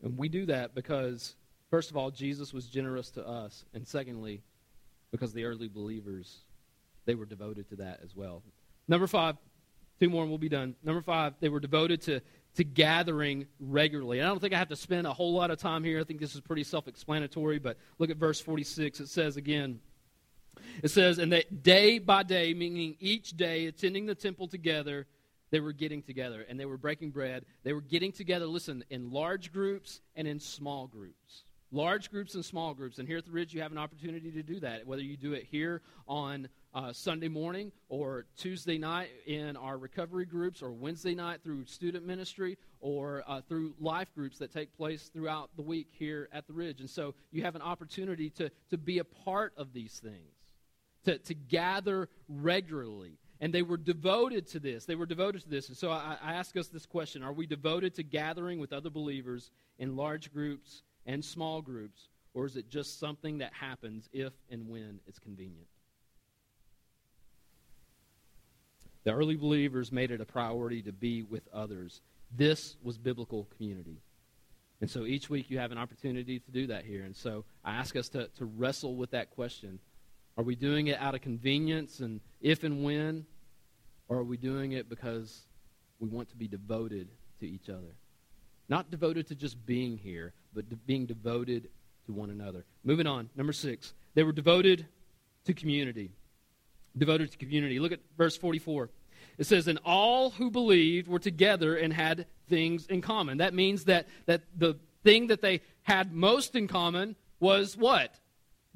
[0.03, 1.35] And we do that because,
[1.71, 3.65] first of all, Jesus was generous to us.
[3.75, 4.43] And secondly,
[5.11, 6.41] because the early believers,
[7.07, 8.43] they were devoted to that as well.
[8.89, 9.37] Number five,
[9.99, 10.75] two more and we'll be done.
[10.85, 12.21] Number five, they were devoted to,
[12.57, 14.19] to gathering regularly.
[14.19, 16.01] And I don't think I have to spend a whole lot of time here.
[16.01, 19.01] I think this is pretty self explanatory, but look at verse 46.
[19.01, 19.81] It says again,
[20.83, 25.07] it says, and that day by day, meaning each day, attending the temple together,
[25.51, 27.45] they were getting together and they were breaking bread.
[27.63, 31.45] They were getting together, listen, in large groups and in small groups.
[31.73, 32.99] Large groups and small groups.
[32.99, 35.33] And here at the Ridge, you have an opportunity to do that, whether you do
[35.33, 41.15] it here on uh, Sunday morning or Tuesday night in our recovery groups or Wednesday
[41.15, 45.89] night through student ministry or uh, through life groups that take place throughout the week
[45.91, 46.81] here at the Ridge.
[46.81, 50.36] And so you have an opportunity to, to be a part of these things,
[51.07, 53.19] to, to gather regularly.
[53.41, 54.85] And they were devoted to this.
[54.87, 55.69] They were devoted to this.
[55.69, 58.91] And so I, I ask us this question Are we devoted to gathering with other
[58.91, 62.09] believers in large groups and small groups?
[62.35, 65.67] Or is it just something that happens if and when it's convenient?
[69.05, 72.03] The early believers made it a priority to be with others.
[72.37, 74.01] This was biblical community.
[74.81, 77.05] And so each week you have an opportunity to do that here.
[77.05, 79.79] And so I ask us to, to wrestle with that question.
[80.37, 83.27] Are we doing it out of convenience and if and when?
[84.09, 85.43] Or are we doing it because
[85.99, 87.09] we want to be devoted
[87.41, 87.95] to each other?
[88.69, 91.69] Not devoted to just being here, but being devoted
[92.07, 92.65] to one another.
[92.85, 93.95] Moving on, number six.
[94.15, 94.87] They were devoted
[95.45, 96.13] to community.
[96.97, 97.79] Devoted to community.
[97.79, 98.91] Look at verse 44.
[99.39, 103.39] It says, And all who believed were together and had things in common.
[103.39, 108.19] That means that, that the thing that they had most in common was what?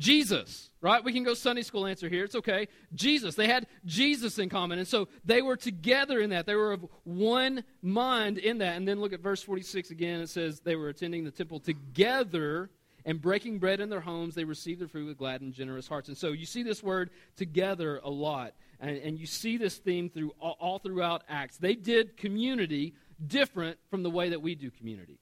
[0.00, 1.04] Jesus, right?
[1.04, 2.24] We can go Sunday school answer here.
[2.24, 2.68] It's okay.
[2.94, 3.34] Jesus.
[3.34, 4.78] They had Jesus in common.
[4.78, 6.46] And so they were together in that.
[6.46, 8.76] They were of one mind in that.
[8.76, 10.22] And then look at verse 46 again.
[10.22, 12.70] It says they were attending the temple together
[13.04, 14.34] and breaking bread in their homes.
[14.34, 16.08] They received their food with glad and generous hearts.
[16.08, 18.54] And so you see this word together a lot.
[18.80, 21.58] And, and you see this theme through all, all throughout Acts.
[21.58, 22.94] They did community
[23.26, 25.20] different from the way that we do community.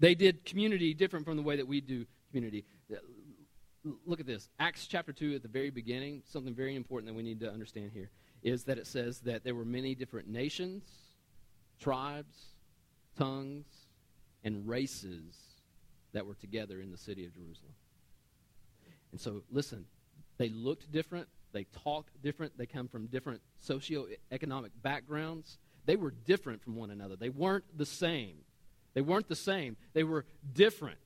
[0.00, 2.66] They did community different from the way that we do community
[4.06, 4.48] look at this.
[4.58, 7.90] Acts chapter 2 at the very beginning, something very important that we need to understand
[7.92, 8.10] here
[8.42, 10.84] is that it says that there were many different nations,
[11.78, 12.36] tribes,
[13.18, 13.66] tongues,
[14.44, 15.36] and races
[16.12, 17.74] that were together in the city of Jerusalem.
[19.12, 19.84] And so, listen,
[20.38, 25.58] they looked different, they talked different, they come from different socioeconomic backgrounds.
[25.86, 27.16] They were different from one another.
[27.16, 28.36] They weren't the same.
[28.94, 29.76] They weren't the same.
[29.92, 30.98] They were different.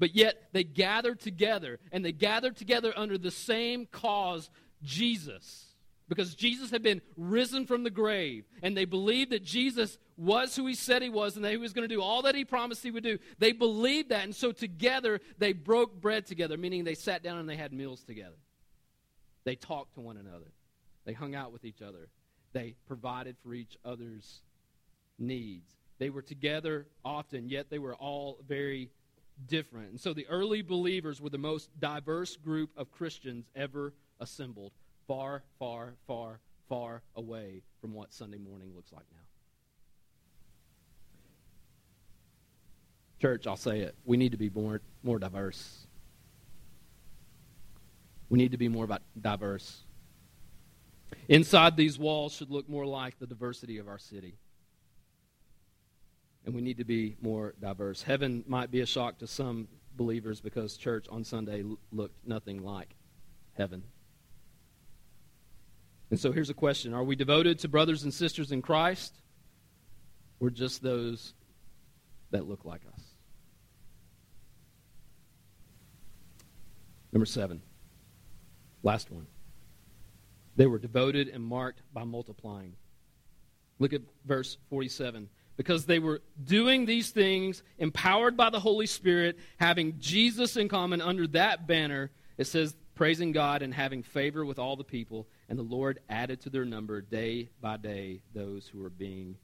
[0.00, 4.50] But yet they gathered together, and they gathered together under the same cause
[4.82, 5.66] Jesus.
[6.08, 10.66] Because Jesus had been risen from the grave, and they believed that Jesus was who
[10.66, 12.82] he said he was, and that he was going to do all that he promised
[12.82, 13.18] he would do.
[13.38, 17.48] They believed that, and so together they broke bread together, meaning they sat down and
[17.48, 18.38] they had meals together.
[19.44, 20.50] They talked to one another,
[21.04, 22.08] they hung out with each other,
[22.54, 24.40] they provided for each other's
[25.18, 25.70] needs.
[25.98, 28.90] They were together often, yet they were all very
[29.46, 29.90] different.
[29.90, 34.72] And so the early believers were the most diverse group of Christians ever assembled,
[35.06, 39.18] far, far, far, far away from what Sunday morning looks like now.
[43.20, 43.94] Church, I'll say it.
[44.04, 45.86] We need to be more, more diverse.
[48.30, 48.88] We need to be more
[49.20, 49.82] diverse.
[51.28, 54.36] Inside these walls should look more like the diversity of our city
[56.44, 58.02] and we need to be more diverse.
[58.02, 62.94] Heaven might be a shock to some believers because church on Sunday looked nothing like
[63.54, 63.82] heaven.
[66.10, 69.14] And so here's a question Are we devoted to brothers and sisters in Christ
[70.40, 71.34] or just those
[72.30, 73.02] that look like us?
[77.12, 77.60] Number seven,
[78.82, 79.26] last one.
[80.56, 82.74] They were devoted and marked by multiplying.
[83.78, 85.28] Look at verse 47
[85.60, 91.02] because they were doing these things empowered by the Holy Spirit, having Jesus in common
[91.02, 92.10] under that banner.
[92.38, 95.28] It says, praising God and having favor with all the people.
[95.50, 99.36] And the Lord added to their number day by day those who were being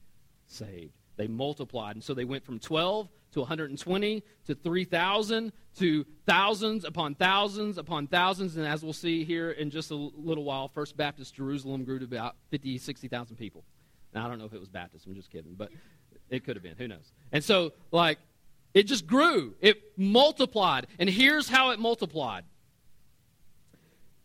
[0.46, 0.94] saved.
[1.16, 1.96] They multiplied.
[1.96, 8.07] And so they went from 12 to 120 to 3,000 to thousands upon thousands upon
[8.07, 8.57] thousands.
[8.57, 12.07] And as we'll see here in just a little while, First Baptist Jerusalem grew to
[12.07, 13.64] about 50, 60,000 people.
[14.16, 15.05] Now, I don't know if it was Baptist.
[15.07, 15.52] I'm just kidding.
[15.55, 15.70] But
[16.30, 16.76] it could have been.
[16.78, 17.12] Who knows?
[17.32, 18.18] And so, like,
[18.74, 19.54] it just grew.
[19.60, 20.86] It multiplied.
[20.98, 22.44] And here's how it multiplied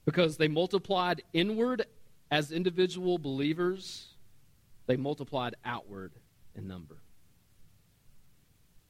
[0.06, 1.86] because they multiplied inward
[2.30, 4.08] as individual believers,
[4.88, 6.12] they multiplied outward
[6.56, 6.98] in number.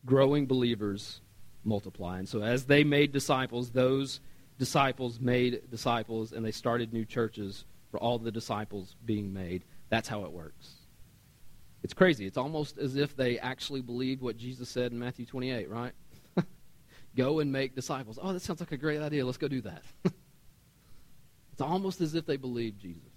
[0.05, 1.21] Growing believers
[1.63, 2.19] multiply.
[2.19, 4.19] And so, as they made disciples, those
[4.57, 9.63] disciples made disciples and they started new churches for all the disciples being made.
[9.89, 10.80] That's how it works.
[11.83, 12.25] It's crazy.
[12.25, 15.93] It's almost as if they actually believed what Jesus said in Matthew 28, right?
[17.15, 18.19] go and make disciples.
[18.21, 19.25] Oh, that sounds like a great idea.
[19.25, 19.83] Let's go do that.
[21.51, 23.11] it's almost as if they believed Jesus.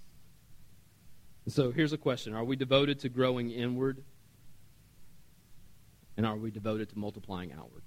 [1.48, 4.02] So here's a question Are we devoted to growing inward?
[6.16, 7.82] And are we devoted to multiplying outward?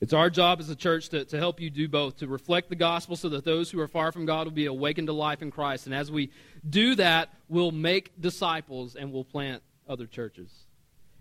[0.00, 2.76] It's our job as a church to, to help you do both, to reflect the
[2.76, 5.50] gospel so that those who are far from God will be awakened to life in
[5.50, 5.86] Christ.
[5.86, 6.30] And as we
[6.68, 10.50] do that, we'll make disciples and we'll plant other churches.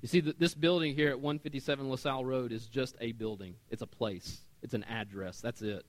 [0.02, 3.56] You see, this building here at 157 LaSalle Road is just a building.
[3.70, 5.40] It's a place, it's an address.
[5.42, 5.86] That's it.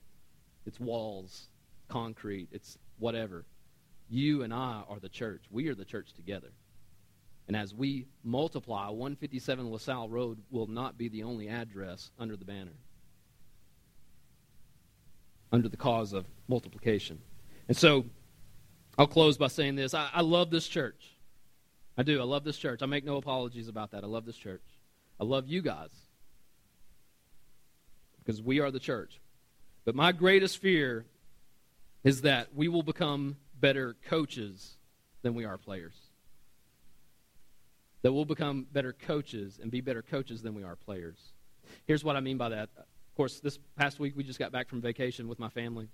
[0.65, 1.47] It's walls,
[1.89, 3.45] concrete, it's whatever.
[4.09, 5.43] You and I are the church.
[5.51, 6.49] We are the church together.
[7.47, 12.43] And as we multiply, 157 LaSalle Road will not be the only address under the
[12.43, 12.73] banner,
[15.51, 17.19] under the cause of multiplication.
[17.69, 18.05] And so
[18.97, 21.13] I'll close by saying this I, I love this church.
[21.97, 22.19] I do.
[22.19, 22.81] I love this church.
[22.83, 24.03] I make no apologies about that.
[24.03, 24.61] I love this church.
[25.19, 25.89] I love you guys
[28.19, 29.21] because we are the church.
[29.85, 31.05] But my greatest fear
[32.03, 34.75] is that we will become better coaches
[35.21, 35.95] than we are players
[38.01, 41.33] that we'll become better coaches and be better coaches than we are players.
[41.85, 42.69] Here's what I mean by that.
[42.77, 45.87] Of course, this past week we just got back from vacation with my family.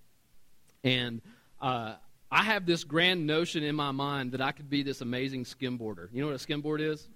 [0.83, 1.21] And
[1.61, 1.95] uh,
[2.29, 6.09] I have this grand notion in my mind that I could be this amazing skimboarder.
[6.11, 7.07] You know what a skimboard is?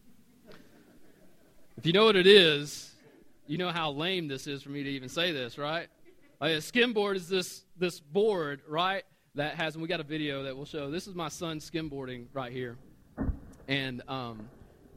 [1.76, 2.96] If you know what it is,
[3.46, 5.88] you know how lame this is for me to even say this, right?
[6.42, 9.04] A skimboard is this this board, right?
[9.36, 10.90] That has, and we got a video that we'll show.
[10.90, 12.78] This is my son skimboarding right here,
[13.68, 14.48] and um,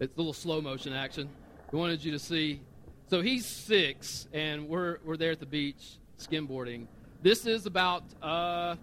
[0.00, 1.28] it's a little slow motion action.
[1.70, 2.62] We wanted you to see.
[3.08, 6.86] So he's six, and we're, we're there at the beach skimboarding.
[7.22, 8.76] This is about uh,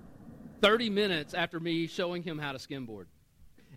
[0.62, 3.06] 30 minutes after me showing him how to skimboard.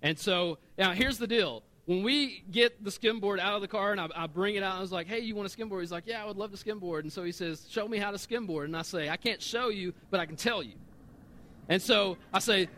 [0.02, 1.62] And so now here's the deal.
[1.86, 4.76] When we get the skimboard out of the car and I, I bring it out,
[4.76, 5.80] I was like, hey, you want to skimboard?
[5.80, 7.00] He's like, yeah, I would love to skimboard.
[7.00, 8.66] And so he says, show me how to skimboard.
[8.66, 10.74] And I say, I can't show you, but I can tell you.
[11.70, 12.68] And so I say,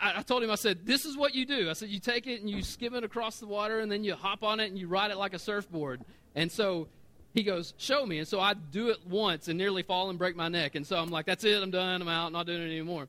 [0.00, 1.70] I, I, told him, I said, this is what you do.
[1.70, 4.14] I said, you take it and you skim it across the water, and then you
[4.14, 6.02] hop on it and you ride it like a surfboard.
[6.34, 6.88] And so
[7.34, 8.18] he goes, show me.
[8.18, 10.74] And so I do it once and nearly fall and break my neck.
[10.74, 11.62] And so I'm like, that's it.
[11.62, 12.02] I'm done.
[12.02, 12.32] I'm out.
[12.32, 13.08] Not doing it anymore.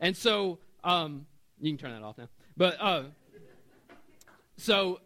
[0.00, 1.26] And so um,
[1.60, 2.28] you can turn that off now.
[2.56, 3.02] But uh,
[4.56, 5.00] so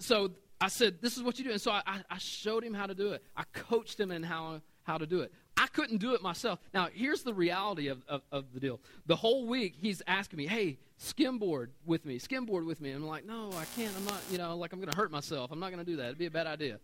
[0.00, 1.52] so I said, this is what you do.
[1.52, 3.22] And so I, I showed him how to do it.
[3.36, 5.32] I coached him in how, how to do it.
[5.60, 6.58] I couldn't do it myself.
[6.72, 8.80] Now, here's the reality of, of, of, the deal.
[9.04, 12.92] The whole week, he's asking me, hey, skimboard with me, skimboard with me.
[12.92, 13.94] I'm like, no, I can't.
[13.94, 15.50] I'm not, you know, like I'm going to hurt myself.
[15.52, 16.06] I'm not going to do that.
[16.06, 16.80] It'd be a bad idea.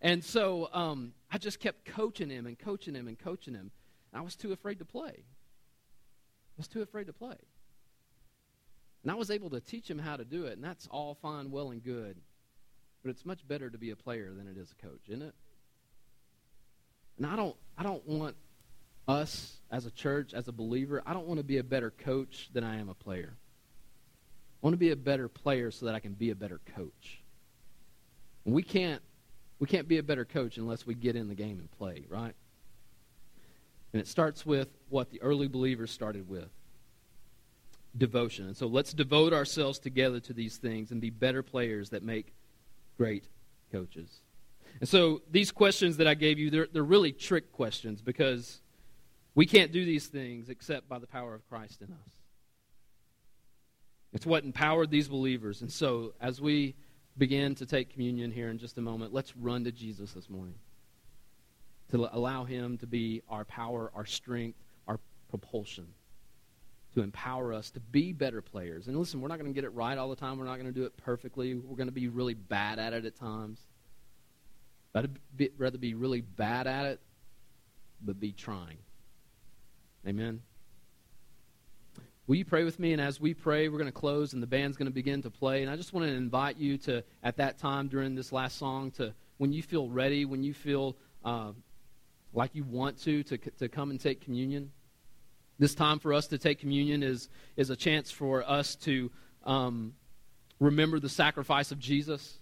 [0.00, 3.72] And so um, I just kept coaching him and coaching him and coaching him.
[4.12, 5.10] And I was too afraid to play.
[5.16, 7.36] I was too afraid to play.
[9.02, 11.50] And I was able to teach him how to do it, and that's all fine,
[11.50, 12.16] well, and good.
[13.02, 15.34] But it's much better to be a player than it is a coach, isn't it?
[17.16, 18.36] And I don't, I don't want
[19.06, 22.48] us as a church, as a believer, I don't want to be a better coach
[22.52, 23.34] than I am a player.
[23.34, 27.20] I want to be a better player so that I can be a better coach.
[28.44, 29.02] And we can't,
[29.58, 32.34] we can't be a better coach unless we get in the game and play, right?
[33.92, 36.48] And it starts with what the early believers started with
[37.96, 38.46] devotion.
[38.46, 42.34] And so let's devote ourselves together to these things and be better players that make
[42.96, 43.24] great
[43.70, 44.23] coaches.
[44.80, 48.60] And so these questions that I gave you, they're, they're really trick questions because
[49.34, 52.10] we can't do these things except by the power of Christ in us.
[54.12, 55.60] It's what empowered these believers.
[55.60, 56.74] And so as we
[57.18, 60.54] begin to take communion here in just a moment, let's run to Jesus this morning
[61.90, 64.58] to allow him to be our power, our strength,
[64.88, 65.86] our propulsion,
[66.94, 68.86] to empower us to be better players.
[68.86, 70.38] And listen, we're not going to get it right all the time.
[70.38, 71.54] We're not going to do it perfectly.
[71.54, 73.60] We're going to be really bad at it at times.
[74.94, 77.00] I'd be, rather be really bad at it,
[78.00, 78.78] but be trying.
[80.06, 80.40] Amen.
[82.26, 82.92] Will you pray with me?
[82.92, 85.30] And as we pray, we're going to close and the band's going to begin to
[85.30, 85.62] play.
[85.62, 88.92] And I just want to invite you to, at that time during this last song,
[88.92, 91.52] to when you feel ready, when you feel uh,
[92.32, 94.70] like you want to, to, to come and take communion.
[95.58, 99.10] This time for us to take communion is, is a chance for us to
[99.44, 99.94] um,
[100.60, 102.38] remember the sacrifice of Jesus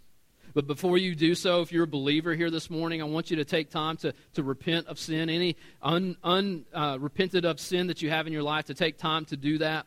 [0.55, 3.37] but before you do so, if you're a believer here this morning, I want you
[3.37, 5.31] to take time to, to repent of sin.
[5.31, 9.25] Any unrepented un, uh, of sin that you have in your life, to take time
[9.27, 9.87] to do that.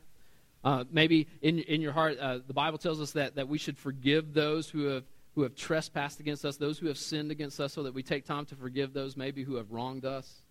[0.63, 3.78] Uh, maybe in, in your heart, uh, the Bible tells us that, that we should
[3.78, 5.03] forgive those who have,
[5.36, 8.26] who have trespassed against us, those who have sinned against us, so that we take
[8.26, 10.41] time to forgive those maybe who have wronged us.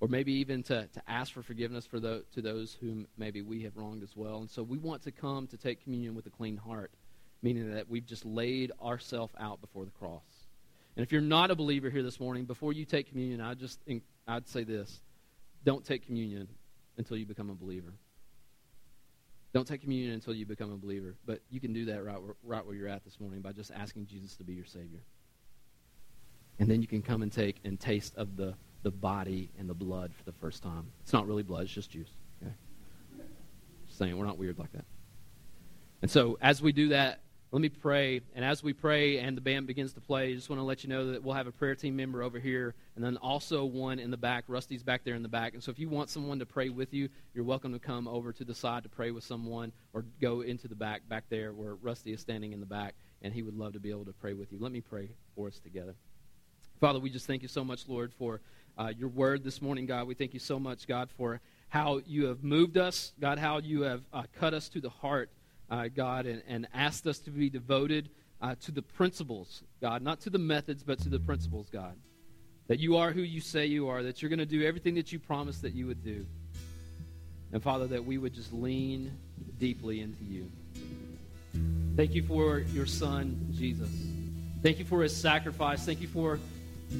[0.00, 3.62] or maybe even to, to ask for forgiveness for the, to those whom maybe we
[3.62, 4.38] have wronged as well.
[4.38, 6.90] And so we want to come to take communion with a clean heart,
[7.46, 10.24] meaning that we've just laid ourselves out before the cross.
[10.96, 13.78] And if you're not a believer here this morning, before you take communion, I just
[14.26, 15.00] I'd say this:
[15.64, 16.48] don't take communion
[16.96, 17.92] until you become a believer.
[19.52, 21.14] Don't take communion until you become a believer.
[21.24, 24.06] But you can do that right right where you're at this morning by just asking
[24.06, 25.04] Jesus to be your Savior.
[26.58, 29.74] And then you can come and take and taste of the, the body and the
[29.74, 30.90] blood for the first time.
[31.02, 32.10] It's not really blood, it's just juice.
[32.42, 32.52] Okay?
[33.86, 34.86] Just saying, we're not weird like that.
[36.02, 37.20] And so as we do that,
[37.52, 38.20] let me pray.
[38.34, 40.82] And as we pray and the band begins to play, I just want to let
[40.82, 43.98] you know that we'll have a prayer team member over here and then also one
[43.98, 44.44] in the back.
[44.48, 45.54] Rusty's back there in the back.
[45.54, 48.32] And so if you want someone to pray with you, you're welcome to come over
[48.32, 51.76] to the side to pray with someone or go into the back, back there where
[51.76, 52.94] Rusty is standing in the back.
[53.22, 54.58] And he would love to be able to pray with you.
[54.60, 55.94] Let me pray for us together.
[56.80, 58.40] Father, we just thank you so much, Lord, for
[58.76, 60.06] uh, your word this morning, God.
[60.06, 63.82] We thank you so much, God, for how you have moved us, God, how you
[63.82, 65.30] have uh, cut us to the heart
[65.70, 68.08] uh, God, and, and asked us to be devoted
[68.40, 71.96] uh, to the principles, God, not to the methods, but to the principles, God.
[72.68, 75.12] That you are who you say you are, that you're going to do everything that
[75.12, 76.26] you promised that you would do.
[77.52, 79.16] And Father, that we would just lean
[79.58, 80.50] deeply into you.
[81.96, 83.88] Thank you for your Son, Jesus.
[84.62, 85.84] Thank you for his sacrifice.
[85.86, 86.40] Thank you for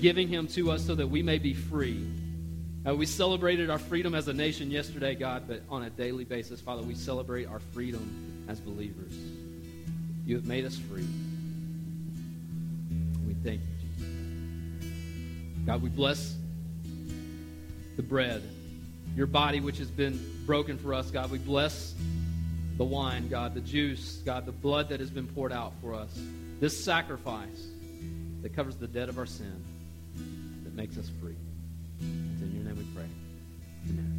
[0.00, 2.06] giving him to us so that we may be free.
[2.86, 6.60] Uh, we celebrated our freedom as a nation yesterday, God, but on a daily basis,
[6.60, 9.12] Father, we celebrate our freedom as believers.
[10.24, 11.06] You have made us free.
[13.26, 14.12] We thank you, Jesus.
[15.66, 16.36] God, we bless
[17.96, 18.42] the bread,
[19.16, 21.30] your body which has been broken for us, God.
[21.30, 21.94] We bless
[22.76, 26.10] the wine, God, the juice, God, the blood that has been poured out for us.
[26.60, 27.66] This sacrifice
[28.42, 29.64] that covers the debt of our sin,
[30.64, 31.36] that makes us free.
[31.98, 33.08] It's in your name we pray.
[33.88, 34.15] Amen.